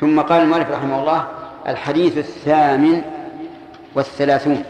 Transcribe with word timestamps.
ثم 0.00 0.20
قال 0.20 0.42
المؤلف 0.42 0.70
رحمه 0.70 1.00
الله 1.00 1.26
الحديث 1.68 2.18
الثامن 2.18 3.02
والثلاثون. 3.94 4.64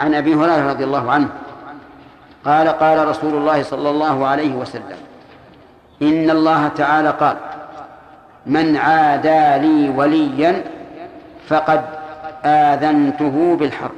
عن 0.00 0.14
أبي 0.14 0.34
هريرة 0.34 0.70
رضي 0.70 0.84
الله 0.84 1.10
عنه 1.10 1.28
قال 2.44 2.68
قال 2.68 3.08
رسول 3.08 3.34
الله 3.34 3.62
صلى 3.62 3.90
الله 3.90 4.26
عليه 4.26 4.54
وسلم 4.54 4.96
إن 6.02 6.30
الله 6.30 6.68
تعالى 6.68 7.10
قال 7.10 7.36
من 8.46 8.76
عادى 8.76 9.66
لي 9.66 9.88
وليا 9.88 10.64
فقد 11.48 11.84
آذنته 12.44 13.56
بالحرب 13.56 13.96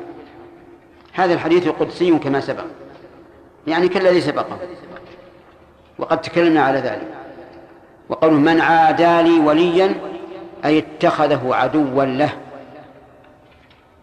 هذا 1.13 1.35
الحديث 1.35 1.69
قدسي 1.69 2.19
كما 2.19 2.41
سبق. 2.41 2.65
يعني 3.67 3.89
كالذي 3.89 4.21
سبقه. 4.21 4.59
وقد 5.99 6.21
تكلمنا 6.21 6.63
على 6.63 6.79
ذلك. 6.79 7.18
وقوله 8.09 8.39
من 8.39 8.61
عادى 8.61 9.23
لي 9.23 9.39
وليا 9.39 9.95
أي 10.65 10.79
اتخذه 10.79 11.55
عدوا 11.55 12.05
له. 12.05 12.31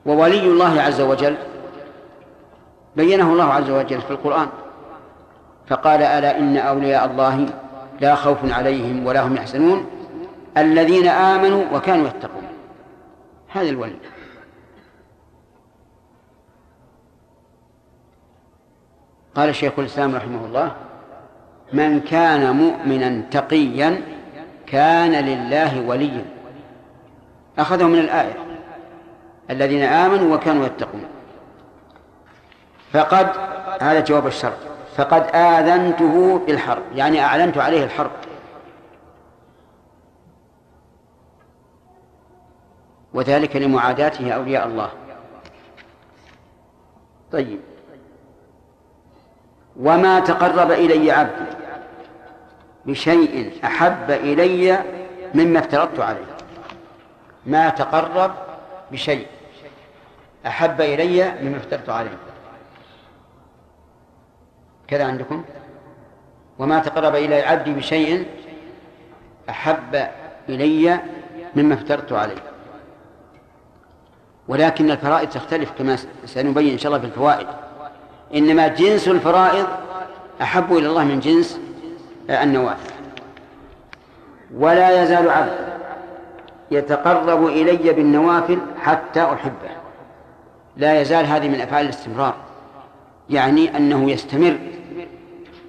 وولي 0.05 0.48
الله 0.48 0.81
عز 0.81 1.02
وجل 1.02 1.38
بينه 2.95 3.34
الله 3.34 3.53
عز 3.53 3.70
وجل 3.70 4.02
في 4.02 4.12
القرآن. 4.12 4.48
فقال 5.67 6.02
ألا 6.02 6.39
إن 6.39 6.57
أولياء 6.57 7.05
الله 7.05 7.45
لا 7.99 8.15
خوف 8.15 8.53
عليهم 8.53 9.05
ولا 9.05 9.27
هم 9.27 9.35
يحزنون 9.35 9.85
الذين 10.57 11.07
آمنوا 11.07 11.63
وكانوا 11.73 12.07
يتقون. 12.07 12.48
هذا 13.48 13.70
الولي. 13.70 13.95
قال 19.35 19.49
الشيخ 19.49 19.79
الإسلام 19.79 20.15
رحمه 20.15 20.45
الله 20.45 20.76
من 21.73 22.01
كان 22.01 22.55
مؤمنا 22.55 23.21
تقيا 23.31 24.01
كان 24.67 25.11
لله 25.11 25.81
وليا. 25.81 26.25
أخذه 27.57 27.83
من 27.83 27.99
الآية. 27.99 28.35
الذين 29.49 29.84
آمنوا 29.84 30.35
وكانوا 30.35 30.65
يتقون. 30.65 31.05
فقد 32.93 33.27
هذا 33.81 33.99
جواب 33.99 34.27
الشرط 34.27 34.57
فقد 34.98 35.35
آذنته 35.35 36.40
بالحرب. 36.40 36.84
يعني 36.95 37.23
أعلنت 37.23 37.57
عليه 37.57 37.84
الحرب. 37.84 38.12
وذلك 43.13 43.55
لمعاداته 43.55 44.31
أولياء 44.31 44.68
الله. 44.68 44.90
طيب. 47.31 47.59
وما 49.79 50.20
تقرب 50.20 50.71
إلي 50.71 51.12
عبدي 51.12 51.55
بشيء 52.85 53.59
أحب 53.65 54.12
إلي 54.12 54.84
مما 55.34 55.59
افترضت 55.59 55.99
عليه. 55.99 56.26
ما 57.45 57.70
تقرب 57.70 58.31
بشيء 58.91 59.27
أحب 60.48 60.81
إلي 60.81 61.34
مما 61.41 61.57
افترضت 61.57 61.90
عليه. 61.90 62.18
كذا 64.88 65.06
عندكم؟ 65.06 65.44
وما 66.59 66.79
تقرب 66.79 67.16
إلي 67.16 67.41
عبدي 67.41 67.73
بشيء 67.73 68.25
أحب 69.50 70.07
إلي 70.50 71.00
مما 71.56 71.73
افترضت 71.73 72.13
عليه. 72.13 72.44
ولكن 74.47 74.91
الفرائض 74.91 75.29
تختلف 75.29 75.72
كما 75.78 75.97
سنبين 76.25 76.72
إن 76.72 76.78
شاء 76.78 76.91
الله 76.91 77.00
في 77.00 77.06
الفوائد. 77.06 77.47
إنما 78.34 78.68
جنس 78.68 79.07
الفرائض 79.07 79.68
أحب 80.41 80.78
إلى 80.78 80.88
الله 80.88 81.03
من 81.03 81.19
جنس 81.19 81.59
النوافل. 82.29 82.91
ولا 84.56 85.03
يزال 85.03 85.29
عبد 85.29 85.75
يتقرب 86.72 87.47
إلي 87.47 87.94
بالنوافل 87.94 88.59
حتى 88.81 89.23
أحبه. 89.23 89.69
لا 90.78 91.01
يزال 91.01 91.25
هذه 91.25 91.47
من 91.47 91.62
أفعال 91.62 91.85
الاستمرار 91.85 92.35
يعني 93.30 93.78
أنه 93.78 94.12
يستمر 94.12 94.57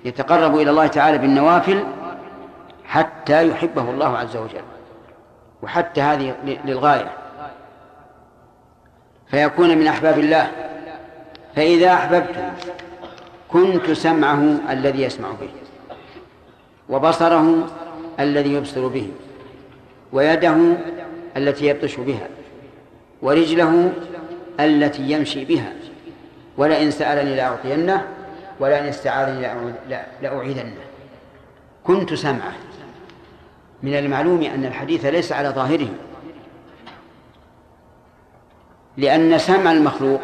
يتقرب 0.05 0.56
إلى 0.56 0.71
الله 0.71 0.87
تعالى 0.87 1.19
بالنوافل 1.19 1.84
حتى 2.84 3.49
يحبه 3.49 3.91
الله 3.91 4.19
عز 4.19 4.37
وجل 4.37 4.62
وحتى 5.62 6.00
هذه 6.00 6.34
للغاية. 6.65 7.12
فيكون 9.27 9.78
من 9.78 9.87
أحباب 9.87 10.19
الله 10.19 10.50
فإذا 11.56 11.94
أحببته 11.94 12.53
كنت 13.49 13.91
سمعه 13.91 14.59
الذي 14.71 15.03
يسمع 15.03 15.31
به 15.31 15.49
وبصره 16.89 17.67
الذي 18.21 18.53
يبصر 18.53 18.89
به 18.89 19.11
ويده 20.12 20.56
التي 21.37 21.67
يبطش 21.67 21.97
بها 21.97 22.28
ورجله 23.22 23.93
التي 24.61 25.03
يمشي 25.03 25.44
بها 25.44 25.72
ولئن 26.56 26.91
سألني 26.91 27.37
لأعطينه 27.37 28.06
ولئن 28.61 28.84
استعاذني 28.84 29.73
لأعيذنه 30.23 30.77
كنت 31.84 32.15
سمعه. 32.15 32.53
من 33.83 33.94
المعلوم 33.94 34.43
أن 34.43 34.65
الحديث 34.65 35.05
ليس 35.05 35.33
على 35.33 35.49
ظاهره 35.49 35.88
لأن 38.97 39.38
سمع 39.38 39.73
المخلوق 39.73 40.21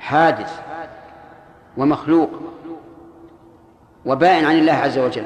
حادث 0.00 0.60
ومخلوق 1.76 2.30
وبائن 4.06 4.44
عن 4.44 4.58
الله 4.58 4.72
عز 4.72 4.98
وجل. 4.98 5.24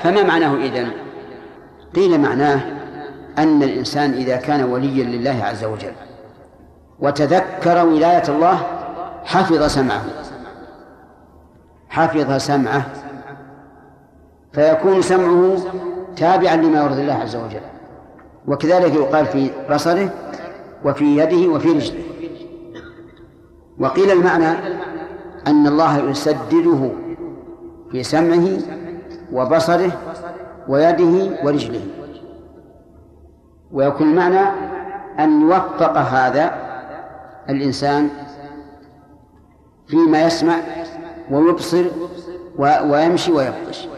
فما 0.00 0.22
معناه 0.22 0.54
إذن؟ 0.56 0.90
قيل 1.94 2.20
معناه 2.20 2.60
أن 3.38 3.62
الإنسان 3.62 4.12
إذا 4.12 4.36
كان 4.36 4.64
وليا 4.64 5.04
لله 5.04 5.44
عز 5.44 5.64
وجل 5.64 5.92
وتذكر 6.98 7.86
ولاية 7.86 8.28
الله 8.28 8.62
حفظ 9.24 9.62
سمعه. 9.62 10.04
حفظ 11.88 12.36
سمعه. 12.36 12.82
فيكون 14.52 15.02
سمعه 15.02 15.56
تابعا 16.16 16.56
لما 16.56 16.84
يرضي 16.84 17.00
الله 17.02 17.14
عز 17.14 17.36
وجل. 17.36 17.60
وكذلك 18.48 18.94
يقال 18.94 19.26
في 19.26 19.50
بصره 19.70 20.10
وفي 20.84 21.16
يده 21.16 21.52
وفي 21.52 21.68
رجله. 21.68 22.04
وقيل 23.80 24.10
المعنى 24.10 24.58
أن 25.46 25.66
الله 25.66 25.98
يسدده 25.98 26.90
في 27.92 28.02
سمعه 28.02 28.48
وبصره 29.32 29.92
ويده 30.68 31.44
ورجله. 31.44 31.86
ويكون 33.72 34.10
المعنى 34.10 34.40
أن 35.18 35.40
يوفق 35.40 35.98
هذا 35.98 36.54
الإنسان 37.48 38.10
فيما 39.88 40.22
يسمع 40.22 40.54
ويبصر 41.30 41.84
ويمشي 42.58 43.32
ويبطش. 43.32 43.88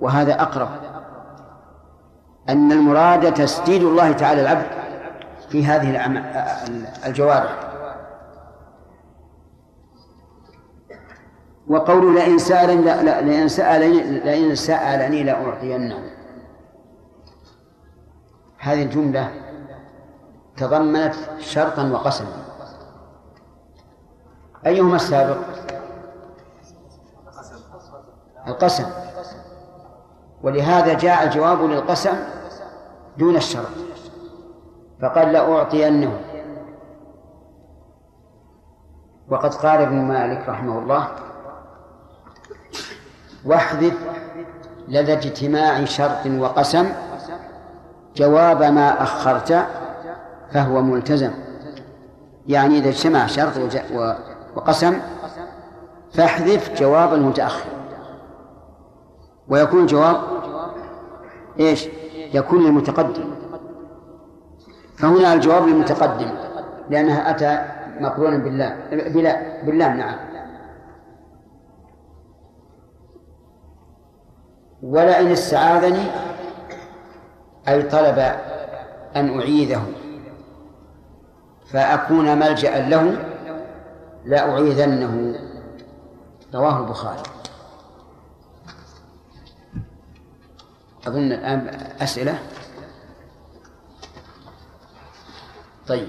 وهذا 0.00 0.42
أقرب. 0.42 0.68
أن 2.48 2.72
المراد 2.72 3.34
تسديد 3.34 3.82
الله 3.82 4.12
تعالى 4.12 4.40
العبد 4.40 4.66
في 5.48 5.64
هذه 5.64 6.22
الجوارح. 7.06 7.69
وقول 11.70 12.14
لئن 12.14 12.38
سألني 12.38 13.02
لئن 13.22 13.48
سألني 13.48 14.20
لئن 14.20 14.54
سألني 14.54 15.22
لأعطينه. 15.22 16.10
هذه 18.58 18.82
الجملة 18.82 19.30
تضمنت 20.56 21.14
شرطا 21.38 21.90
وقسما 21.90 22.44
أيهما 24.66 24.96
السابق؟ 24.96 25.36
القسم. 28.46 28.86
ولهذا 30.42 30.94
جاء 30.94 31.24
الجواب 31.24 31.62
للقسم 31.62 32.16
دون 33.18 33.36
الشرط. 33.36 33.70
فقال 35.02 35.32
لأعطينه. 35.32 36.20
وقد 39.28 39.54
قال 39.54 39.80
ابن 39.80 39.96
مالك 39.96 40.48
رحمه 40.48 40.78
الله 40.78 41.29
واحذف 43.44 43.94
لدى 44.88 45.12
اجتماع 45.12 45.84
شرط 45.84 46.26
وقسم 46.26 46.88
جواب 48.16 48.62
ما 48.62 49.02
أخرت 49.02 49.66
فهو 50.52 50.82
ملتزم. 50.82 51.30
يعني 52.46 52.78
إذا 52.78 52.88
اجتمع 52.88 53.26
شرط 53.26 53.52
وقسم 54.56 54.98
فاحذف 56.12 56.80
جواب 56.80 57.14
المتأخر. 57.14 57.70
ويكون 59.48 59.80
الجواب 59.80 60.16
إيش؟ 61.60 61.88
يكون 62.34 62.64
للمتقدم. 62.64 63.24
فهنا 64.98 65.34
الجواب 65.34 65.68
للمتقدم 65.68 66.30
لأنها 66.90 67.30
أتى 67.30 67.64
مقرونا 68.00 68.36
بالله 68.36 68.76
بلا 68.90 69.62
بالله 69.62 69.88
نعم. 69.88 70.29
ولئن 74.82 75.32
استعاذني 75.32 76.10
أي 77.68 77.82
طلب 77.82 78.18
أن 79.16 79.40
أعيذه 79.40 79.86
فأكون 81.72 82.38
ملجأ 82.38 82.88
له 82.88 83.24
لأعيذنه 84.24 85.38
رواه 86.54 86.78
البخاري. 86.78 87.22
أظن 91.06 91.32
الآن 91.32 91.68
أسئلة؟ 92.00 92.38
طيب. 95.86 96.08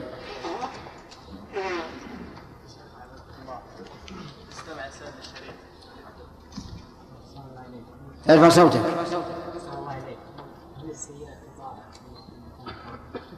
ارفع 8.30 8.50
صوتك. 8.50 8.82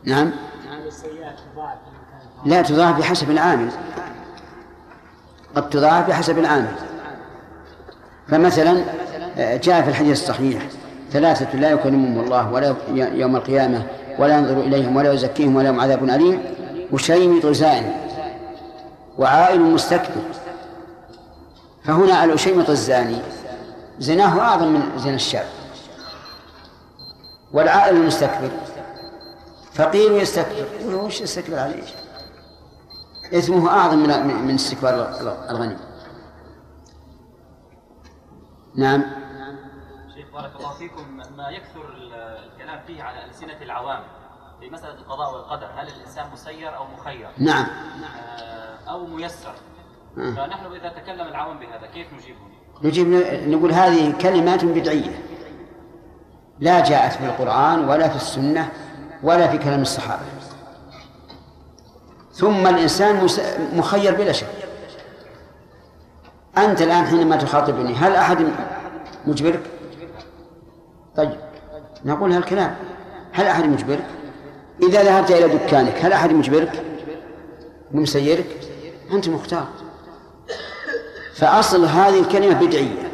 نعم. 0.03 0.31
لا 2.45 2.61
تضاعف 2.61 2.99
بحسب 2.99 3.31
العامل. 3.31 3.69
قد 5.55 5.69
تضاعف 5.69 6.07
بحسب 6.07 6.39
العامل. 6.39 6.75
فمثلا 8.27 8.83
جاء 9.37 9.81
في 9.81 9.89
الحديث 9.89 10.21
الصحيح 10.21 10.63
ثلاثة 11.11 11.59
لا 11.59 11.71
يكلمهم 11.71 12.19
الله 12.19 12.51
ولا 12.51 12.75
يوم 12.93 13.35
القيامة 13.35 13.87
ولا 14.19 14.37
ينظر 14.37 14.59
إليهم 14.59 14.95
ولا 14.95 15.13
يزكيهم 15.13 15.55
ولا 15.55 15.81
عذاب 15.81 16.03
أليم 16.03 16.41
وشيمط 16.91 17.45
زاني 17.45 17.91
وعائل 19.17 19.61
مستكبر. 19.61 20.21
فهنا 21.83 22.23
الأشيمط 22.23 22.69
الزاني 22.69 23.17
زناه 23.99 24.39
أعظم 24.39 24.67
من 24.67 24.97
زنا 24.97 25.15
الشاب 25.15 25.45
والعائل 27.53 27.95
المستكبر. 27.95 28.51
فقير 29.73 30.11
يستكبر. 30.11 30.95
وش 30.95 31.21
يستكبر 31.21 31.59
عليه؟ 31.59 31.83
إثمه 33.33 33.69
أعظم 33.69 33.97
من 33.97 34.35
من 34.47 34.55
استكبار 34.55 34.93
الغني. 35.49 35.77
نعم. 38.75 39.03
شيخ 40.15 40.27
بارك 40.33 40.55
الله 40.55 40.73
فيكم 40.73 41.17
ما 41.37 41.49
يكثر 41.49 41.93
الكلام 42.53 42.79
فيه 42.87 43.03
على 43.03 43.25
ألسنة 43.25 43.61
العوام 43.61 44.03
في 44.59 44.69
مسألة 44.69 44.93
القضاء 44.93 45.33
والقدر 45.33 45.67
هل 45.75 45.87
الإنسان 45.87 46.31
مسير 46.33 46.77
أو 46.77 46.85
مخير؟ 46.87 47.29
نعم. 47.37 47.65
آه، 47.65 48.77
أو 48.89 49.05
ميسر. 49.05 49.53
آه. 50.17 50.31
فنحن 50.31 50.65
إذا 50.65 50.89
تكلم 50.89 51.27
العوام 51.27 51.59
بهذا 51.59 51.87
كيف 51.87 52.13
نجيبهم؟ 52.13 52.51
نجيب 52.83 53.07
نقول 53.47 53.73
هذه 53.73 54.13
كلمات 54.21 54.65
بدعية 54.65 55.21
لا 56.59 56.83
جاءت 56.83 57.13
في 57.13 57.25
القرآن 57.25 57.89
ولا 57.89 58.07
في 58.09 58.15
السنة 58.15 58.69
ولا 59.23 59.47
في 59.47 59.57
كلام 59.57 59.81
الصحابة 59.81 60.21
ثم 62.33 62.67
الإنسان 62.67 63.27
مخير 63.75 64.15
بلا 64.15 64.31
شك 64.31 64.47
أنت 66.57 66.81
الآن 66.81 67.05
حينما 67.05 67.35
تخاطبني 67.35 67.93
هل 67.95 68.15
أحد 68.15 68.47
مجبرك؟ 69.27 69.61
طيب 71.15 71.39
نقول 72.05 72.31
هالكلام 72.31 72.75
هل 73.31 73.45
أحد 73.45 73.63
مجبرك؟ 73.65 74.05
إذا 74.83 75.03
ذهبت 75.03 75.31
إلى 75.31 75.57
دكانك 75.57 76.05
هل 76.05 76.13
أحد 76.13 76.31
مجبرك؟ 76.31 76.83
مسيرك؟ 77.91 78.45
أنت 79.11 79.29
مختار 79.29 79.67
فأصل 81.35 81.85
هذه 81.85 82.19
الكلمة 82.19 82.53
بدعية. 82.53 83.11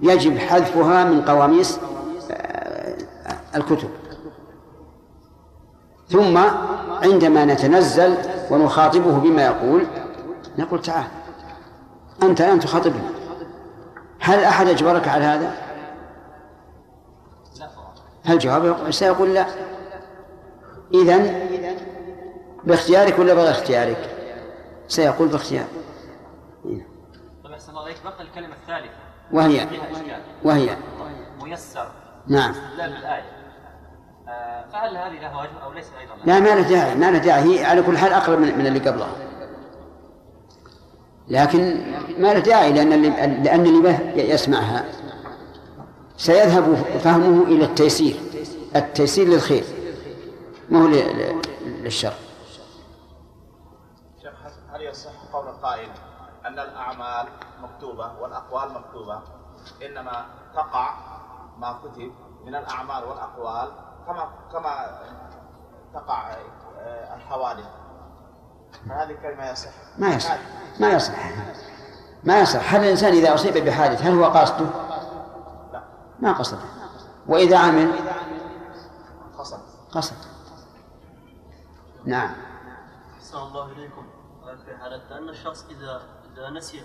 يجب 0.00 0.38
حذفها 0.38 1.04
من 1.04 1.22
قواميس 1.22 1.78
آه، 2.30 2.96
الكتب. 3.56 3.88
ثم 6.08 6.38
عندما 7.02 7.44
نتنزل 7.44 8.14
ونخاطبه 8.50 9.18
بما 9.18 9.42
يقول 9.44 9.86
نقول 10.58 10.82
تعال 10.82 11.06
أنت 12.22 12.40
الآن 12.40 12.60
تخاطبني. 12.60 13.02
هل 14.20 14.44
أحد 14.44 14.68
أجبرك 14.68 15.08
على 15.08 15.24
هذا؟ 15.24 15.54
هل 18.24 18.38
جواب 18.38 18.90
سيقول 18.90 19.34
لا. 19.34 19.46
إذن 20.94 21.48
باختيارك 22.64 23.18
ولا 23.18 23.34
بغير 23.34 23.50
اختيارك؟ 23.50 24.10
سيقول 24.88 25.28
باختيارك. 25.28 25.68
طيب 26.64 27.52
أحسن 27.52 27.70
الله 27.70 27.82
عليك 27.82 27.96
بقى 28.04 28.22
الكلمة 28.22 28.54
الثالثة. 28.54 28.96
وهي؟ 29.32 29.66
وهي؟ 30.44 30.76
ميسر. 31.42 31.88
نعم. 32.26 32.50
استدلال 32.50 32.96
الآية 32.96 33.38
آه، 34.28 34.66
فهل 34.72 34.96
هذه 34.96 35.20
لها 35.20 35.40
وجه 35.40 35.64
أو 35.64 35.72
ليس 35.72 35.86
أيضا؟ 36.00 36.14
لا 36.24 36.40
ما 36.40 36.48
له 36.48 36.60
داعي 36.60 36.94
ما 36.94 37.10
له 37.10 37.18
داعي 37.18 37.42
هي 37.42 37.64
على 37.64 37.82
كل 37.82 37.98
حال 37.98 38.12
أقرب 38.12 38.38
من, 38.38 38.58
من 38.58 38.66
اللي 38.66 38.78
قبلها. 38.78 39.12
لكن 41.28 41.92
ما 42.18 42.34
له 42.34 42.38
داعي 42.38 42.72
لأن 42.72 42.92
اللي 42.92 43.08
لأن 43.42 43.66
اللي 43.66 44.30
يسمعها. 44.30 44.84
سيذهب 46.16 46.74
فهمه 46.74 47.42
إلى 47.42 47.64
التيسير. 47.64 48.16
التيسير 48.76 49.28
للخير. 49.28 49.64
ما 50.70 50.82
هو 50.82 50.86
للشر. 51.82 52.12
شيخ 54.22 54.32
هل 54.72 54.82
يصح 54.82 55.10
قول 55.32 55.48
القائل 55.48 55.88
أن 56.58 56.68
الأعمال 56.68 57.28
مكتوبة 57.62 58.12
والأقوال 58.20 58.72
مكتوبة. 58.72 59.20
إنما 59.82 60.26
تقع 60.54 60.94
ما 61.58 61.78
كتب 61.82 62.12
من 62.44 62.54
الأعمال 62.54 63.04
والأقوال 63.04 63.70
كما 64.06 64.28
كما 64.52 65.00
تقع 65.94 66.36
آه، 66.78 67.16
الحوادث. 67.16 67.68
فهذه 68.88 69.10
الكلمة 69.10 69.50
يصح 69.50 69.70
ما 69.98 70.08
يصح. 70.08 70.38
ما 70.80 70.90
يصح. 70.90 71.14
ما 72.24 72.40
يصح. 72.40 72.74
هل 72.74 72.80
الإنسان 72.80 73.12
إذا 73.12 73.34
أصيب 73.34 73.64
بحادث 73.64 74.02
هل 74.02 74.18
هو 74.18 74.24
قاصده؟ 74.24 74.66
لا. 75.72 75.82
ما 76.20 76.32
قصده. 76.32 76.58
وإذا 77.26 77.58
عمل؟ 77.58 77.92
قصد. 79.38 79.60
قصد. 79.92 80.16
نعم. 82.04 82.34
أحسن 83.16 83.38
الله 83.38 83.72
إليكم. 83.72 84.06
في 84.64 84.76
حالة. 84.76 85.18
أن 85.18 85.28
الشخص 85.28 85.64
إذا 85.70 86.17
إذا 86.38 86.50
نسي 86.50 86.80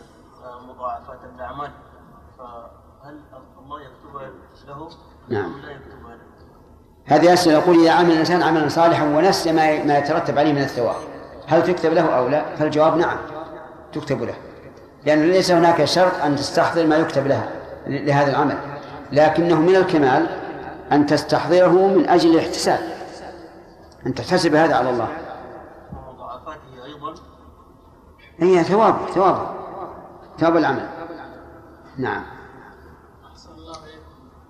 مضاعفات 0.68 1.20
الأعمال 1.36 1.72
فهل 2.38 3.20
الله 3.60 3.82
يكتبها 3.82 4.32
له 4.68 4.90
نعم. 5.30 5.62
لا 5.62 5.72
يكتبها 5.72 6.16
له؟ 6.16 6.24
هذه 7.06 7.34
أسئلة 7.34 7.54
يقول 7.54 7.80
إذا 7.80 7.92
عمل 7.92 8.12
الإنسان 8.12 8.44
عملا 8.44 8.70
صالحا 8.70 9.04
ونسي 9.04 9.52
ما 9.52 9.84
ما 9.84 9.98
يترتب 9.98 10.38
عليه 10.38 10.54
من 10.54 10.62
الثواب 10.62 10.96
هل 11.48 11.64
تكتب 11.64 11.94
له 11.94 12.18
أو 12.18 12.28
لا؟ 12.28 12.56
فالجواب 12.56 12.98
نعم 12.98 13.18
تكتب 13.94 14.22
له 14.24 14.36
لأنه 15.06 15.26
ليس 15.26 15.52
هناك 15.52 15.86
شرط 15.86 16.16
أن 16.26 16.36
تستحضر 16.36 16.88
ما 16.88 16.98
يكتب 16.98 17.28
لها 17.28 17.50
لهذا 17.88 18.32
العمل 18.32 18.58
لكنه 19.12 19.60
من 19.60 19.76
الكمال 19.76 20.28
أن 20.92 21.06
تستحضره 21.06 21.88
من 21.88 22.10
أجل 22.10 22.30
الاحتساب 22.30 22.80
أن 24.06 24.14
تحتسب 24.14 24.56
هذا 24.56 24.76
على 24.76 24.90
الله 24.90 25.08
ومضاعفاته 25.94 26.86
أيضا 26.86 27.14
هي 28.38 28.64
ثواب 28.64 29.10
ثواب 29.10 29.56
ثواب 30.38 30.58
العمل. 30.58 30.90
نعم. 31.98 32.24
أحسن 33.32 33.52
الله 33.52 33.78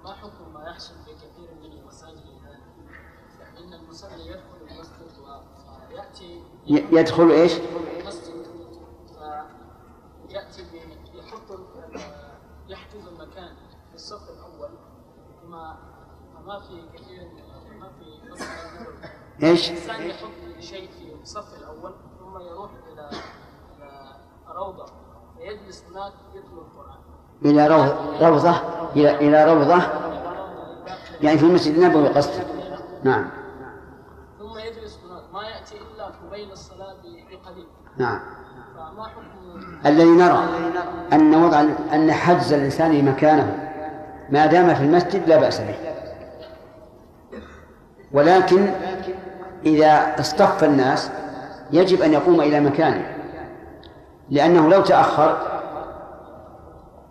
ما 0.03 0.13
حكم 0.13 0.53
ما 0.53 0.69
يحصل 0.69 0.93
من 1.63 1.71
المساجد 1.71 2.17
الآن؟ 2.17 2.59
فإن 3.39 3.73
المصلي 3.73 4.27
يدخل 4.27 4.71
المسجد 4.71 5.11
ويأتي 5.91 6.43
يدخل 6.67 7.31
إيش؟ 7.31 7.51
المسجد 8.01 8.43
فيأتي 10.27 10.63
يحط 11.13 11.59
يحجز 12.67 13.07
المكان 13.07 13.55
في 13.89 13.95
الصف 13.95 14.29
الأول 14.29 14.69
وما 15.43 15.77
ما 16.45 16.59
في 16.59 16.97
كثير 16.97 17.21
من- 17.27 17.79
ما 17.79 17.89
في؟ 17.89 18.23
الإنسان 19.39 20.01
يحط 20.01 20.59
شيء 20.59 20.89
في 20.91 21.21
الصف 21.21 21.53
الأول 21.57 21.93
ثم 22.19 22.39
يروح 22.39 22.71
إلى 22.93 23.09
إلى 23.77 24.15
روضة 24.47 24.85
فيجلس 25.37 25.82
هناك 25.93 26.13
يتلو 26.35 26.61
القرآن 26.61 26.97
إلى 27.45 27.67
روض 27.67 27.95
روضة 28.21 28.55
إلى 28.95 29.15
إلى 29.15 29.53
روضة. 29.53 29.83
يعني 31.21 31.37
في 31.37 31.45
المسجد 31.45 31.75
النبوي 31.75 32.07
قصدك 32.07 32.45
نعم. 33.03 33.29
ثم 34.39 34.57
يجلس 34.57 34.99
هناك. 35.05 35.23
ما 35.33 35.41
يأتي 35.43 35.75
إلا 35.75 36.05
قبيل 36.05 36.51
الصلاة 36.51 36.95
بقليل 37.03 37.67
نعم. 37.97 38.19
فما 38.75 39.03
حكم 39.03 39.23
الذي 39.85 40.09
نرى 40.09 40.47
أن 41.13 41.35
وضع 41.35 41.63
أن 41.93 42.11
حجز 42.11 42.53
الإنسان 42.53 43.05
مكانه 43.05 43.69
ما 44.29 44.45
دام 44.45 44.75
في 44.75 44.83
المسجد 44.83 45.29
لا 45.29 45.37
بأس 45.37 45.61
به. 45.61 45.75
ولكن 48.11 48.73
إذا 49.65 50.15
اصطف 50.19 50.63
الناس 50.63 51.11
يجب 51.71 52.01
أن 52.01 52.13
يقوم 52.13 52.41
إلى 52.41 52.59
مكانه. 52.59 53.17
لأنه 54.29 54.69
لو 54.69 54.81
تأخر 54.81 55.52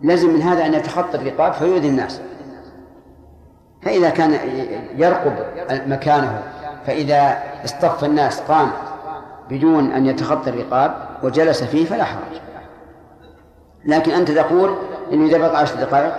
لازم 0.01 0.33
من 0.33 0.41
هذا 0.41 0.65
أن 0.65 0.73
يتخطى 0.73 1.17
الرقاب 1.17 1.53
فيؤذي 1.53 1.87
الناس. 1.87 2.21
فإذا 3.81 4.09
كان 4.09 4.31
يرقب 4.95 5.33
مكانه 5.87 6.43
فإذا 6.85 7.43
اصطف 7.65 8.03
الناس 8.03 8.41
قام 8.41 8.71
بدون 9.49 9.91
أن 9.91 10.05
يتخطى 10.05 10.49
الرقاب 10.49 11.07
وجلس 11.23 11.63
فيه 11.63 11.85
فلا 11.85 12.03
حرج. 12.03 12.41
لكن 13.85 14.11
أنت 14.11 14.31
تقول 14.31 14.75
إنه 15.11 15.25
إذا 15.25 15.37
بقى 15.37 15.59
عشر 15.59 15.75
دقائق 15.75 16.13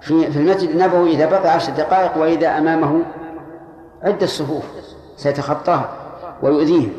في 0.00 0.30
في 0.32 0.38
المسجد 0.38 0.68
النبوي 0.70 1.10
إذا 1.10 1.26
بقى 1.26 1.52
عشر 1.54 1.72
دقائق 1.72 2.16
وإذا 2.18 2.58
أمامه 2.58 3.02
عدة 4.02 4.26
صفوف 4.26 4.64
سيتخطاها 5.16 5.88
ويؤذيهم. 6.42 6.92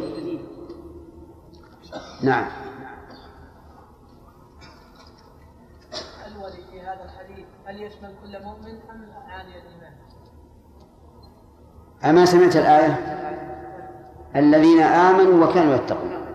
نعم 2.23 2.45
الولي 6.27 6.63
في 6.71 6.81
هذا 6.81 7.03
الحديث 7.05 7.45
هل 7.65 7.81
يشمل 7.81 8.09
كل 8.29 8.43
مؤمن 8.43 8.81
ام 8.89 9.09
اعاني 9.29 9.61
الايمان؟ 9.61 9.93
أما 12.03 12.25
سمعت 12.25 12.55
الآية؟ 12.55 12.93
الذين 14.35 14.81
آمنوا 14.81 15.45
وكانوا 15.45 15.75
يتقون. 15.75 16.25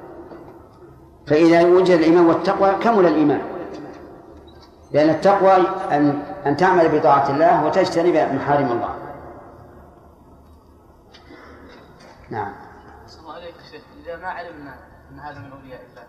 فإذا 1.27 1.65
وجد 1.65 1.91
الإيمان 1.91 2.27
والتقوى 2.27 2.75
كمل 2.75 3.07
الإيمان؟ 3.07 3.43
لأن 4.93 5.11
التقوى 5.11 5.53
أن 5.97 6.23
أن 6.47 6.57
تعمل 6.57 6.99
بطاعة 6.99 7.31
الله 7.31 7.67
وتجتنب 7.67 8.35
محارم 8.35 8.73
الله. 8.73 8.99
نعم. 12.31 12.55
صلى 13.07 13.21
الله 13.21 13.35
عليك 13.35 13.55
شيخ. 13.71 13.83
إذا 14.05 14.17
ما 14.17 14.29
علمنا 14.29 14.75
أن 15.11 15.19
هذا 15.19 15.39
من 15.39 15.53
أولياء 15.53 15.81
الله. 15.91 16.05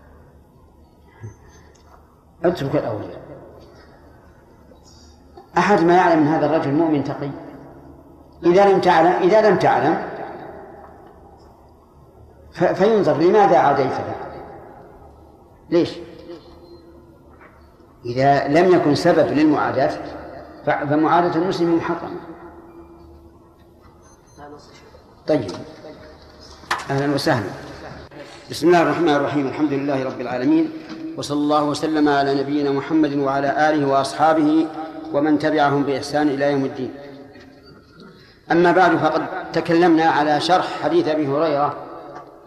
اترك 2.44 2.76
الأولياء. 2.76 3.45
أحد 5.58 5.82
ما 5.82 5.94
يعلم 5.94 6.20
من 6.20 6.26
هذا 6.26 6.46
الرجل 6.46 6.72
مؤمن 6.72 7.04
تقي. 7.04 7.30
إذا 8.44 8.72
لم 8.72 8.80
تعلم 8.80 9.12
إذا 9.22 9.50
لم 9.50 9.56
تعلم 9.56 10.02
فينظر 12.52 13.16
لماذا 13.16 13.58
عاديت 13.58 13.92
له. 13.92 14.14
ليش؟ 15.70 15.92
إذا 18.04 18.48
لم 18.48 18.74
يكن 18.74 18.94
سبب 18.94 19.32
للمعاداة 19.32 19.90
فمعاداة 20.66 21.36
المسلم 21.36 21.76
محرمة. 21.76 22.20
طيب. 25.28 25.50
أهلا 26.90 27.14
وسهلا. 27.14 27.50
بسم 28.50 28.66
الله 28.66 28.82
الرحمن 28.82 29.08
الرحيم. 29.08 29.46
الحمد 29.46 29.72
لله 29.72 30.04
رب 30.04 30.20
العالمين. 30.20 30.70
وصلى 31.18 31.38
الله 31.38 31.64
وسلم 31.64 32.08
على 32.08 32.42
نبينا 32.42 32.70
محمد 32.70 33.16
وعلى 33.16 33.70
آله 33.70 33.88
وأصحابه 33.88 34.66
ومن 35.12 35.38
تبعهم 35.38 35.82
بإحسان 35.82 36.28
إلى 36.28 36.52
يوم 36.52 36.64
الدين. 36.64 36.94
أما 38.52 38.72
بعد 38.72 38.96
فقد 38.96 39.52
تكلمنا 39.52 40.04
على 40.04 40.40
شرح 40.40 40.82
حديث 40.82 41.08
أبي 41.08 41.28
هريرة 41.28 41.76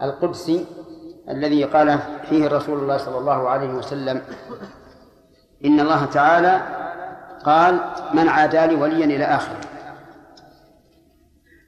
القدسي 0.02 0.66
الذي 1.28 1.64
قال 1.64 1.98
فيه 2.28 2.48
رسول 2.48 2.78
الله 2.78 2.96
صلى 2.96 3.18
الله 3.18 3.48
عليه 3.48 3.68
وسلم 3.68 4.22
إن 5.64 5.80
الله 5.80 6.04
تعالى 6.04 6.60
قال 7.44 7.80
من 8.14 8.28
عادى 8.28 8.66
لي 8.66 8.74
وليا 8.74 9.04
إلى 9.04 9.24
آخره. 9.24 9.60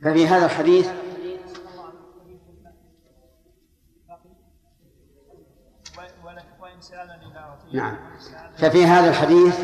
ففي 0.05 0.27
هذا 0.27 0.45
الحديث 0.45 0.91
نعم. 7.73 7.97
ففي 8.57 8.87
هذا 8.87 9.11
الحديث 9.11 9.61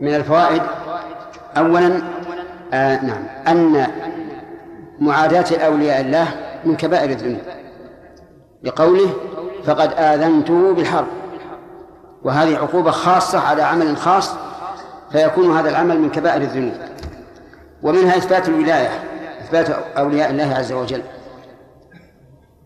من 0.00 0.14
الفوائد. 0.14 0.62
أولا 1.56 2.02
آه 2.72 3.04
نعم 3.04 3.24
أن 3.48 3.86
معاداة 5.00 5.56
أولياء 5.58 6.00
الله 6.00 6.28
من 6.64 6.76
كبائر 6.76 7.10
الذنوب. 7.10 7.40
لقوله 8.62 9.10
فقد 9.64 9.92
آذنته 9.98 10.72
بالحرب. 10.72 11.06
وهذه 12.22 12.56
عقوبة 12.56 12.90
خاصة 12.90 13.38
على 13.38 13.62
عمل 13.62 13.96
خاص 13.96 14.34
فيكون 15.12 15.56
هذا 15.58 15.70
العمل 15.70 16.00
من 16.00 16.10
كبائر 16.10 16.42
الذنوب. 16.42 16.74
ومنها 17.82 18.16
إثبات 18.16 18.48
الولاية 18.48 18.90
إثبات 19.40 19.70
أولياء 19.98 20.30
الله 20.30 20.54
عز 20.54 20.72
وجل. 20.72 21.02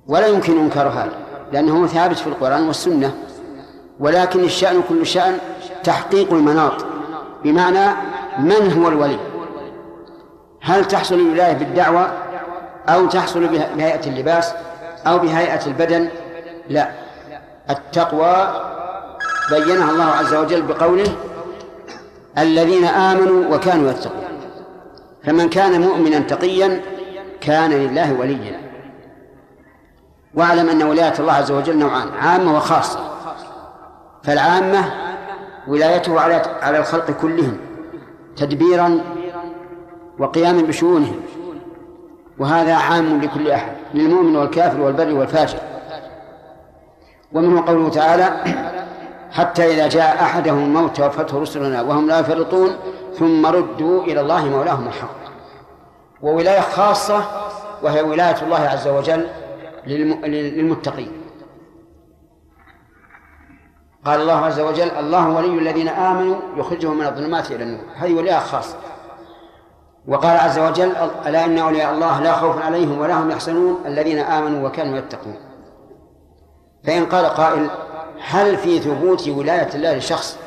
ولا 0.06 0.26
يمكن 0.26 0.58
إنكار 0.58 0.88
هذا 0.88 1.12
لأنه 1.52 1.86
ثابت 1.86 2.16
في 2.16 2.26
القرآن 2.26 2.66
والسنة. 2.66 3.14
ولكن 4.00 4.40
الشأن 4.40 4.82
كل 4.88 5.06
شأن 5.06 5.38
تحقيق 5.84 6.32
المناط. 6.32 6.84
بمعنى 7.44 7.94
من 8.38 8.72
هو 8.78 8.88
الولي؟ 8.88 9.18
هل 10.60 10.84
تحصل 10.84 11.14
الولاية 11.14 11.52
بالدعوة 11.52 12.08
أو 12.88 13.06
تحصل 13.06 13.46
بهيئة 13.48 14.06
اللباس 14.06 14.52
أو 15.06 15.18
بهيئة 15.18 15.66
البدن؟ 15.66 16.08
لا. 16.68 16.90
التقوى 17.70 18.62
بينها 19.50 19.90
الله 19.90 20.04
عز 20.04 20.34
وجل 20.34 20.62
بقوله 20.62 21.16
الذين 22.38 22.84
آمنوا 22.84 23.56
وكانوا 23.56 23.90
يتقون. 23.90 24.24
فمن 25.24 25.48
كان 25.48 25.80
مؤمنا 25.80 26.18
تقيا 26.18 26.80
كان 27.40 27.70
لله 27.70 28.12
وليا. 28.12 28.60
واعلم 30.34 30.68
أن 30.68 30.82
ولاية 30.82 31.14
الله 31.18 31.32
عز 31.32 31.50
وجل 31.50 31.76
نوعان 31.76 32.08
عامة 32.22 32.56
وخاصة. 32.56 33.00
فالعامة 34.24 35.09
ولايته 35.68 36.20
على 36.20 36.42
على 36.62 36.78
الخلق 36.78 37.10
كلهم 37.10 37.56
تدبيرا 38.36 39.00
وقياما 40.18 40.62
بشؤونهم. 40.62 41.20
وهذا 42.38 42.74
عام 42.74 43.20
لكل 43.20 43.50
أحد 43.50 43.72
للمؤمن 43.94 44.36
والكافر 44.36 44.80
والبر 44.80 45.14
والفاجر. 45.14 45.58
ومنه 47.32 47.66
قوله 47.66 47.88
تعالى 47.88 48.44
حتى 49.32 49.74
إذا 49.74 49.88
جاء 49.88 50.22
أحدهم 50.22 50.58
الموت 50.58 50.96
توفته 50.96 51.40
رسلنا 51.40 51.82
وهم 51.82 52.08
لا 52.08 52.20
يفرطون 52.20 52.70
ثم 53.18 53.46
ردوا 53.46 54.02
إلى 54.02 54.20
الله 54.20 54.44
مولاهم 54.48 54.86
الحق. 54.88 55.14
وولاية 56.22 56.60
خاصة 56.60 57.24
وهي 57.82 58.02
ولاية 58.02 58.42
الله 58.42 58.58
عز 58.58 58.88
وجل 58.88 59.26
للم- 59.86 60.24
للمتقين. 60.24 61.19
قال 64.04 64.20
الله 64.20 64.46
عز 64.46 64.60
وجل 64.60 64.90
الله 64.90 65.28
ولي 65.28 65.58
الذين 65.58 65.88
آمنوا 65.88 66.36
يخرجهم 66.56 66.98
من 66.98 67.06
الظلمات 67.06 67.50
إلى 67.50 67.64
النور. 67.64 67.84
هذه 67.96 68.14
ولاية 68.14 68.38
خاصة 68.38 68.76
وقال 70.08 70.36
عز 70.36 70.58
وجل 70.58 70.92
ألا 71.26 71.44
إن 71.44 71.58
أولياء 71.58 71.92
الله 71.94 72.20
لا 72.20 72.32
خوف 72.32 72.62
عليهم 72.62 73.00
ولا 73.00 73.14
هم 73.14 73.30
يحزنون 73.30 73.82
الذين 73.86 74.18
آمنوا 74.18 74.68
وكانوا 74.68 74.98
يتقون. 74.98 75.36
فإن 76.84 77.06
قال 77.06 77.26
قائل 77.26 77.70
هل 78.20 78.56
في 78.56 78.78
ثبوت 78.78 79.28
ولاية 79.28 79.68
الله 79.74 79.96
لشخص 79.96 80.38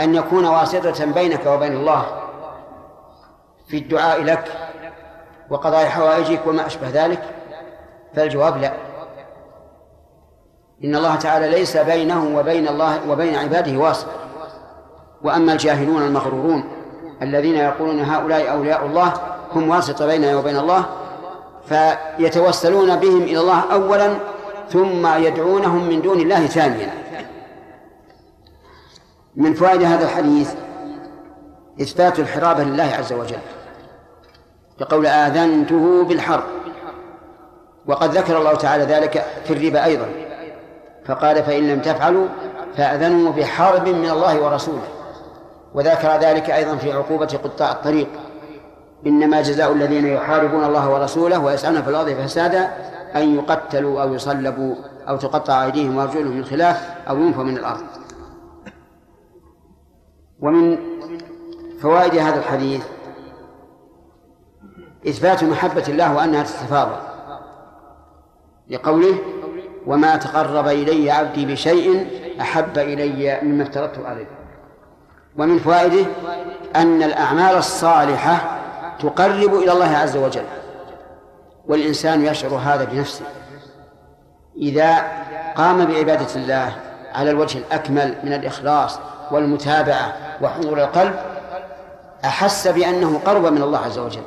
أن 0.00 0.14
يكون 0.14 0.46
واسطة 0.46 1.04
بينك 1.04 1.46
وبين 1.46 1.72
الله 1.72 2.06
في 3.68 3.78
الدعاء 3.78 4.22
لك 4.22 4.52
وقضاء 5.50 5.86
حوائجك 5.86 6.46
وما 6.46 6.66
أشبه 6.66 6.88
ذلك؟ 6.88 7.22
فالجواب 8.14 8.56
لا. 8.56 8.72
إن 10.84 10.96
الله 10.96 11.16
تعالى 11.16 11.48
ليس 11.48 11.76
بينه 11.76 12.38
وبين 12.38 12.68
الله 12.68 13.10
وبين 13.10 13.34
عباده 13.36 13.78
واسطة 13.78 14.10
وأما 15.22 15.52
الجاهلون 15.52 16.02
المغرورون 16.02 16.64
الذين 17.22 17.54
يقولون 17.54 18.00
هؤلاء 18.00 18.52
أولياء 18.52 18.86
الله 18.86 19.12
هم 19.52 19.68
واسطة 19.68 20.06
بيننا 20.06 20.36
وبين 20.36 20.56
الله 20.56 20.86
فيتوسلون 21.68 22.96
بهم 22.96 23.22
إلى 23.22 23.40
الله 23.40 23.72
أولا 23.72 24.14
ثم 24.70 25.06
يدعونهم 25.06 25.88
من 25.88 26.02
دون 26.02 26.20
الله 26.20 26.46
ثانيا. 26.46 26.90
من 29.36 29.54
فوائد 29.54 29.82
هذا 29.82 30.04
الحديث 30.04 30.54
إثبات 31.80 32.18
الحرابة 32.18 32.64
لله 32.64 32.94
عز 32.98 33.12
وجل 33.12 33.38
بقول 34.80 35.06
آذنته 35.06 36.04
بالحرب 36.04 36.44
وقد 37.86 38.16
ذكر 38.16 38.38
الله 38.38 38.54
تعالى 38.54 38.84
ذلك 38.84 39.24
في 39.44 39.52
الربا 39.52 39.84
أيضا. 39.84 40.25
فقال 41.06 41.42
فإن 41.42 41.68
لم 41.68 41.80
تفعلوا 41.80 42.26
فأذنوا 42.76 43.32
بحرب 43.32 43.88
من 43.88 44.10
الله 44.10 44.44
ورسوله. 44.44 44.88
وذكر 45.74 46.16
ذلك 46.16 46.50
أيضا 46.50 46.76
في 46.76 46.92
عقوبة 46.92 47.26
قطاع 47.44 47.72
الطريق. 47.72 48.08
إنما 49.06 49.42
جزاء 49.42 49.72
الذين 49.72 50.06
يحاربون 50.06 50.64
الله 50.64 50.90
ورسوله 50.90 51.38
ويسعون 51.38 51.82
في 51.82 51.90
الأرض 51.90 52.10
فسادا 52.10 52.70
أن 53.16 53.34
يقتلوا 53.34 54.02
أو 54.02 54.14
يصلبوا 54.14 54.74
أو 55.08 55.16
تقطع 55.16 55.64
أيديهم 55.64 55.96
وأرجلهم 55.96 56.36
من 56.36 56.44
خلاف 56.44 56.90
أو 57.08 57.16
ينفوا 57.16 57.44
من 57.44 57.56
الأرض. 57.56 57.82
ومن 60.40 60.78
فوائد 61.82 62.14
هذا 62.14 62.38
الحديث 62.38 62.84
إثبات 65.08 65.44
محبة 65.44 65.84
الله 65.88 66.16
وأنها 66.16 66.42
تتفاضل 66.42 66.96
لقوله 68.70 69.18
وما 69.86 70.16
تقرب 70.16 70.68
إلي 70.68 71.10
عبدي 71.10 71.46
بشيء 71.46 72.06
أحب 72.40 72.78
إلي 72.78 73.40
مما 73.42 73.62
افترضته 73.62 74.08
عليه. 74.08 74.26
ومن 75.38 75.58
فوائده 75.58 76.06
أن 76.76 77.02
الأعمال 77.02 77.56
الصالحة 77.56 78.58
تقرب 78.98 79.54
إلى 79.54 79.72
الله 79.72 79.96
عز 79.96 80.16
وجل 80.16 80.44
والإنسان 81.66 82.24
يشعر 82.24 82.50
هذا 82.50 82.84
بنفسه. 82.84 83.24
إذا 84.56 84.96
قام 85.56 85.84
بعبادة 85.84 86.34
الله 86.36 86.72
على 87.14 87.30
الوجه 87.30 87.58
الأكمل 87.58 88.14
من 88.24 88.32
الإخلاص 88.32 88.98
والمتابعة 89.30 90.16
وحضور 90.42 90.78
القلب 90.78 91.14
أحس 92.24 92.68
بأنه 92.68 93.20
قرب 93.26 93.46
من 93.46 93.62
الله 93.62 93.78
عز 93.78 93.98
وجل 93.98 94.22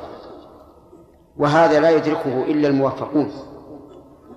وهذا 1.36 1.80
لا 1.80 1.90
يدركه 1.90 2.44
إلا 2.48 2.68
الموفقون. 2.68 3.49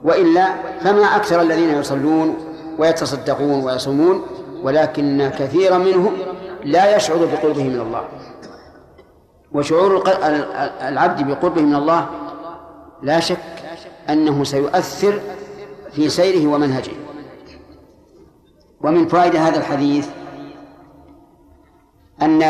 وإلا 0.04 0.48
فما 0.80 1.16
أكثر 1.16 1.42
الذين 1.42 1.70
يصلون 1.70 2.38
ويتصدقون 2.78 3.64
ويصومون 3.64 4.26
ولكن 4.64 5.32
كثيرا 5.40 5.78
منهم 5.78 6.14
لا 6.64 6.96
يشعر 6.96 7.18
بقربه 7.18 7.64
من 7.64 7.80
الله. 7.80 8.08
وشعور 9.52 10.04
العبد 10.82 11.28
بقربه 11.28 11.62
من 11.62 11.76
الله 11.76 12.10
لا 13.02 13.20
شك 13.20 13.38
أنه 14.10 14.44
سيؤثر 14.44 15.20
في 15.92 16.10
سيره 16.10 16.48
ومنهجه. 16.48 16.92
ومن 18.82 19.08
فوائد 19.08 19.36
هذا 19.36 19.58
الحديث 19.58 20.10
أن 22.22 22.44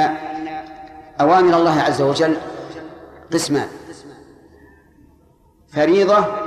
أوامر 1.22 1.58
الله 1.58 1.82
عز 1.82 2.02
وجل 2.02 2.38
قسمان 3.34 3.68
فريضة 5.68 6.43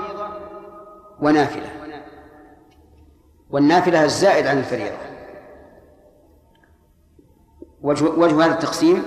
ونافلة. 1.20 1.70
والنافلة 3.50 4.04
الزائد 4.04 4.46
عن 4.46 4.58
الفريضة. 4.58 4.96
وجه, 7.82 8.04
هذا 8.44 8.52
التقسيم 8.52 9.04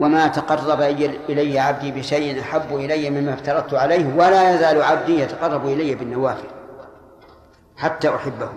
وما 0.00 0.26
تقرب 0.26 0.80
إلي 1.28 1.58
عبدي 1.58 1.92
بشيء 1.92 2.40
أحب 2.40 2.76
إلي 2.76 3.10
مما 3.10 3.34
افترضت 3.34 3.74
عليه 3.74 4.14
ولا 4.14 4.54
يزال 4.54 4.82
عبدي 4.82 5.20
يتقرب 5.20 5.66
إلي 5.66 5.94
بالنوافل 5.94 6.48
حتى 7.76 8.14
أحبه. 8.14 8.48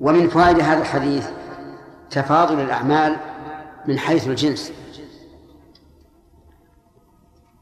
ومن 0.00 0.28
فوائد 0.28 0.60
هذا 0.60 0.80
الحديث 0.80 1.28
تفاضل 2.10 2.60
الأعمال 2.60 3.16
من 3.86 3.98
حيث 3.98 4.26
الجنس. 4.26 4.72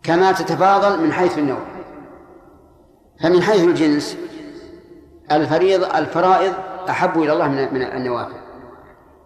كما 0.03 0.33
تتفاضل 0.33 1.03
من 1.03 1.13
حيث 1.13 1.39
النوع 1.39 1.76
فمن 3.23 3.43
حيث 3.43 3.65
الجنس 3.65 4.17
الفريض 5.33 5.85
الفرائض 5.97 6.53
أحب 6.89 7.23
إلى 7.23 7.33
الله 7.33 7.49
من 7.49 7.83
النوافل. 7.83 8.37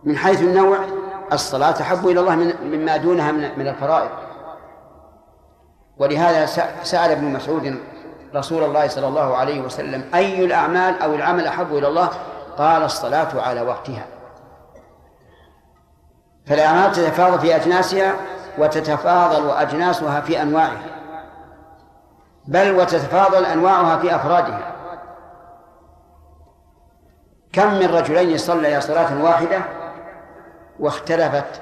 من 0.05 0.17
حيث 0.17 0.41
النوع 0.41 0.79
الصلاة 1.33 1.81
أحب 1.81 2.09
إلى 2.09 2.21
الله 2.21 2.55
مما 2.65 2.97
دونها 2.97 3.33
من 3.33 3.69
الفرائض. 3.69 4.11
ولهذا 5.99 6.47
سأل 6.83 7.11
ابن 7.11 7.25
مسعود 7.25 7.79
رسول 8.35 8.65
الله 8.65 8.89
صلى 8.89 9.09
الله 9.09 9.37
عليه 9.37 9.61
وسلم 9.61 10.05
أي 10.15 10.45
الأعمال 10.45 11.03
أو 11.03 11.15
العمل 11.15 11.47
أحب 11.47 11.77
إلى 11.77 11.89
الله؟ 11.89 12.09
قال 12.59 12.83
الصلاة 12.83 13.41
على 13.43 13.61
وقتها. 13.63 14.07
فالأعمال 16.47 16.93
تتفاضل 16.93 17.39
في 17.39 17.57
أجناسها 17.57 18.15
وتتفاضل 18.59 19.51
أجناسها 19.51 20.21
في 20.21 20.43
أنواعها. 20.43 21.00
بل 22.51 22.71
وتتفاضل 22.71 23.45
أنواعها 23.45 23.99
في 23.99 24.17
أفرادها. 24.17 24.77
كم 27.53 27.75
من 27.75 27.87
رجلين 27.87 28.39
صليا 28.39 28.81
صلاة 28.81 29.23
واحدة 29.23 29.63
واختلفت 30.79 31.61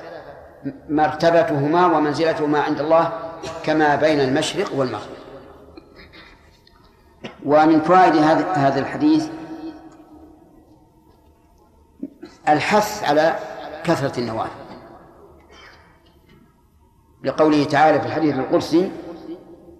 مرتبتهما 0.89 1.87
ومنزلتهما 1.87 2.61
عند 2.61 2.81
الله 2.81 3.13
كما 3.65 3.97
بين 3.97 4.21
المشرق 4.21 4.75
والمغرب. 4.75 5.19
ومن 7.47 7.81
فوائد 7.81 8.17
هذا 8.55 8.81
الحديث 8.81 9.29
الحث 12.49 13.05
على 13.05 13.35
كثرة 13.85 14.21
النوافل. 14.21 14.69
لقوله 17.25 17.65
تعالى 17.65 18.01
في 18.01 18.07
الحديث 18.07 18.35
القدسي 18.35 18.91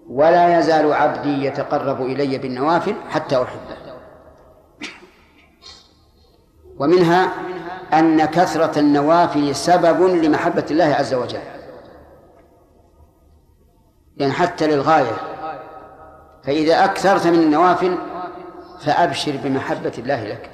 ولا 0.09 0.59
يزال 0.59 0.93
عبدي 0.93 1.45
يتقرب 1.45 2.01
إلي 2.01 2.37
بالنوافل 2.37 2.95
حتى 3.09 3.43
أحبه. 3.43 3.79
ومنها 6.79 7.31
أن 7.93 8.25
كثرة 8.25 8.79
النوافل 8.79 9.55
سبب 9.55 10.01
لمحبة 10.01 10.65
الله 10.71 10.85
عز 10.85 11.13
وجل. 11.13 11.39
يعني 14.17 14.33
حتى 14.33 14.67
للغاية. 14.67 15.15
فإذا 16.43 16.85
أكثرت 16.85 17.27
من 17.27 17.39
النوافل 17.39 17.97
فأبشر 18.79 19.37
بمحبة 19.43 19.93
الله 19.97 20.27
لك. 20.27 20.49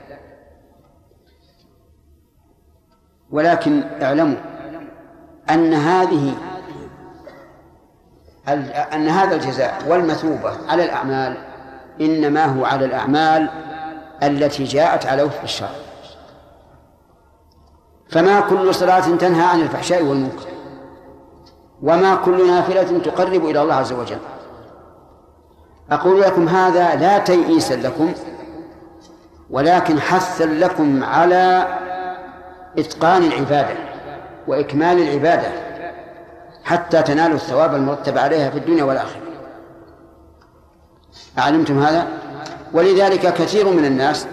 ولكن 3.32 3.84
اعلموا 4.02 4.38
أن 5.50 5.74
هذه 5.74 6.34
أن 8.94 9.08
هذا 9.08 9.36
الجزاء 9.36 9.82
والمثوبة 9.88 10.52
على 10.68 10.86
الأعمال 10.86 11.38
إنما 12.02 12.46
هو 12.46 12.66
على 12.66 12.86
الأعمال 12.86 13.50
التي 14.24 14.64
جاءت 14.64 15.06
على 15.06 15.24
وفق 15.24 15.42
الشرع. 15.44 15.70
فما 18.10 18.42
كل 18.42 18.76
صلاة 18.76 19.00
تنهى 19.00 19.46
عن 19.46 19.62
الفحشاء 19.62 20.04
والمنكر 20.04 20.48
وما 21.84 22.16
كل 22.16 22.48
نافلة 22.48 23.00
تقرب 23.00 23.46
إلى 23.46 23.62
الله 23.62 23.76
عز 23.76 23.94
وجل. 23.94 24.18
أقول 25.92 26.22
لكم 26.22 26.48
هذا 26.48 26.96
لا 26.96 27.18
تيئيسا 27.18 27.74
لكم 27.74 28.14
ولكن 29.50 30.00
حثا 30.00 30.44
لكم 30.44 31.04
على 31.04 31.68
إتقان 32.78 33.24
العبادة 33.24 33.76
وإكمال 34.48 35.00
العبادة. 35.00 35.65
حتى 36.66 37.02
تنالوا 37.02 37.36
الثواب 37.36 37.76
المرتب 37.76 38.18
عليها 38.18 38.50
في 38.50 38.58
الدنيا 38.58 38.84
والآخرة 38.84 39.22
أعلمتم 41.38 41.80
هذا؟ 41.80 42.08
ولذلك 42.74 43.34
كثير 43.34 43.70
من 43.70 43.86
الناس 43.86 44.28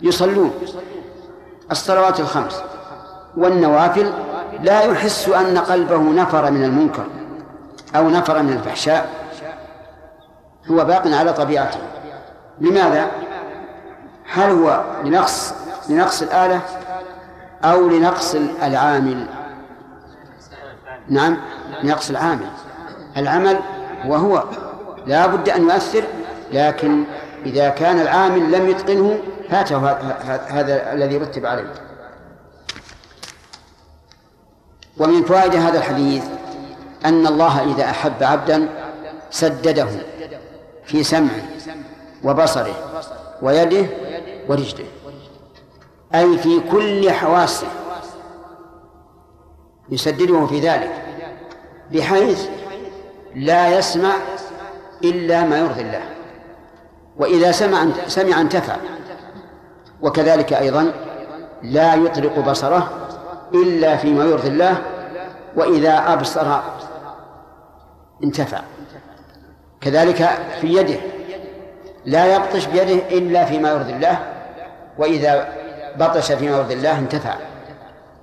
يصلون 0.00 0.52
الصلوات 1.70 2.20
الخمس 2.20 2.62
والنوافل 3.36 4.12
لا 4.62 4.80
يحس 4.80 5.28
أن 5.28 5.58
قلبه 5.58 5.96
نفر 5.96 6.50
من 6.50 6.64
المنكر 6.64 7.06
أو 7.96 8.08
نفر 8.08 8.42
من 8.42 8.52
الفحشاء 8.52 9.08
هو 10.70 10.84
باق 10.84 11.06
على 11.06 11.32
طبيعته 11.32 11.78
لماذا؟ 12.60 13.06
هل 14.32 14.50
هو 14.50 14.84
لنقص 15.04 15.54
لنقص 15.88 16.22
الآلة 16.22 16.60
أو 17.64 17.88
لنقص 17.88 18.34
العامل 18.62 19.26
نعم 21.10 21.36
لنقص 21.82 22.10
العامل. 22.10 22.50
العمل 23.16 23.60
وهو 24.06 24.44
لا 25.06 25.26
بد 25.26 25.48
أن 25.48 25.62
يؤثر 25.62 26.04
لكن 26.52 27.04
إذا 27.46 27.68
كان 27.68 28.00
العامل 28.00 28.52
لم 28.52 28.68
يتقنه 28.68 29.18
فاته 29.50 29.90
هذا 30.48 30.92
الذي 30.92 31.16
رتب 31.18 31.46
عليه. 31.46 31.72
ومن 34.98 35.24
فوائد 35.24 35.54
هذا 35.54 35.78
الحديث 35.78 36.24
أن 37.04 37.26
الله 37.26 37.74
إذا 37.74 37.84
أحب 37.90 38.22
عبدا 38.22 38.68
سدده 39.30 39.88
في 40.84 41.04
سمعه 41.04 41.42
وبصره 42.24 42.74
ويده 43.42 43.86
ورجله 44.48 44.86
أي 46.14 46.38
في 46.38 46.60
كل 46.60 47.10
حواسه. 47.10 47.66
يسدده 49.90 50.46
في 50.46 50.60
ذلك 50.60 50.90
بحيث 51.92 52.48
لا 53.34 53.78
يسمع 53.78 54.12
إلا 55.04 55.44
ما 55.44 55.58
يرضي 55.58 55.80
الله. 55.80 56.02
وإذا 57.16 57.52
سمع 57.52 57.86
سمع 58.06 58.40
انتفع. 58.40 58.76
وكذلك 60.02 60.52
أيضا 60.52 60.92
لا 61.62 61.94
يطلق 61.94 62.38
بصره 62.38 62.90
إلا 63.54 63.96
فيما 63.96 64.24
يرضي 64.24 64.48
الله 64.48 64.82
وإذا 65.56 66.12
أبصر 66.12 66.60
انتفع. 68.24 68.60
كذلك 69.80 70.28
في 70.60 70.66
يده 70.66 70.98
لا 72.06 72.36
يبطش 72.36 72.66
بيده 72.66 73.18
إلا 73.18 73.44
فيما 73.44 73.70
يرضي 73.70 73.92
الله 73.92 74.18
وإذا 74.98 75.48
بطش 75.96 76.32
فيما 76.32 76.56
يرضي 76.56 76.74
الله 76.74 76.98
انتفع. 76.98 77.34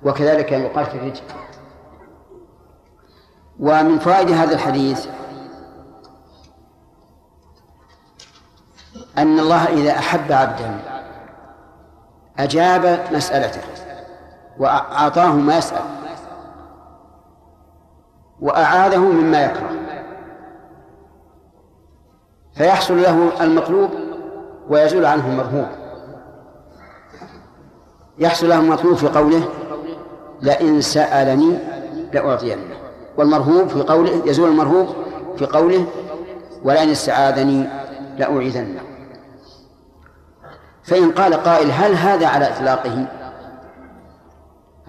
وكذلك 0.02 0.52
يقال 0.52 0.86
في 0.86 0.94
الرجل. 0.94 1.20
ومن 3.60 3.98
فوائد 3.98 4.30
هذا 4.30 4.54
الحديث 4.54 5.06
أن 9.18 9.38
الله 9.38 9.64
إذا 9.64 9.98
أحب 9.98 10.32
عبدا 10.32 10.80
أجاب 12.38 13.04
مسألته 13.12 13.60
وأعطاه 14.58 15.32
ما 15.32 15.58
يسأل 15.58 15.82
وأعاذه 18.40 18.98
مما 18.98 19.44
يكره 19.44 19.70
فيحصل 22.54 23.02
له 23.02 23.44
المطلوب 23.44 23.90
ويزول 24.68 25.04
عنه 25.06 25.26
المرهوب. 25.26 25.68
يحصل 28.18 28.48
له 28.48 28.58
المطلوب 28.58 28.96
في 28.96 29.08
قوله 29.08 29.48
لئن 30.42 30.80
سألني 30.80 31.58
لأعطينه. 32.12 32.75
والمرهوب 33.16 33.68
في 33.68 33.80
قوله 33.80 34.22
يزول 34.26 34.48
المرهوب 34.48 34.88
في 35.38 35.46
قوله 35.46 35.86
ولئن 36.64 36.90
استعاذني 36.90 37.68
لأعيذنه 38.18 38.80
فإن 40.84 41.10
قال 41.10 41.34
قائل 41.34 41.70
هل 41.70 41.94
هذا 41.94 42.26
على 42.26 42.48
إطلاقه؟ 42.48 43.06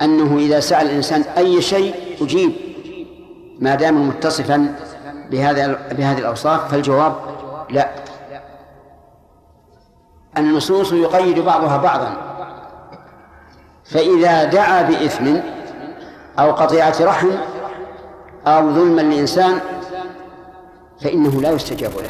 أنه 0.02 0.38
إذا 0.38 0.60
سأل 0.60 0.86
الإنسان 0.86 1.22
أي 1.38 1.62
شيء 1.62 1.96
أجيب؟ 2.22 2.52
ما 3.60 3.76
دام 3.76 4.08
متصفا 4.08 4.76
بهذا 5.32 5.80
بهذه 5.92 6.18
الأوصاف 6.20 6.72
فالجواب 6.72 7.16
لا. 7.70 7.90
النصوص 10.38 10.92
يقيد 10.92 11.40
بعضها 11.40 11.78
بعضا. 11.78 12.18
فإذا 13.86 14.44
دعا 14.44 14.82
بإثم 14.82 15.36
أو 16.40 16.52
قطيعة 16.52 16.96
رحم 17.02 17.30
أو 18.48 18.74
ظلما 18.74 19.02
لإنسان 19.02 19.60
فإنه 21.02 21.42
لا 21.42 21.52
يستجاب 21.52 21.92
له. 21.92 22.10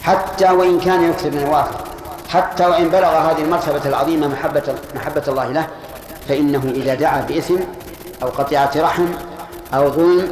حتى 0.00 0.50
وإن 0.50 0.80
كان 0.80 1.10
يكثر 1.10 1.30
من 1.30 1.38
الوافر 1.38 1.84
حتى 2.28 2.66
وإن 2.66 2.88
بلغ 2.88 3.08
هذه 3.08 3.42
المرتبة 3.42 3.88
العظيمة 3.88 4.28
محبة 4.28 4.74
محبة 4.94 5.22
الله 5.28 5.52
له 5.52 5.66
فإنه 6.28 6.72
إذا 6.74 6.94
دعا 6.94 7.20
بإثم 7.20 7.56
أو 8.22 8.28
قطيعة 8.28 8.70
رحم 8.76 9.06
أو 9.74 9.90
ظلم 9.90 10.28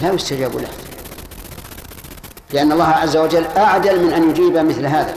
لا 0.00 0.12
يستجاب 0.12 0.56
له. 0.56 0.68
لأن 2.52 2.72
الله 2.72 2.88
عز 2.88 3.16
وجل 3.16 3.44
أعدل 3.56 4.04
من 4.04 4.12
أن 4.12 4.30
يجيب 4.30 4.56
مثل 4.56 4.86
هذا. 4.86 5.14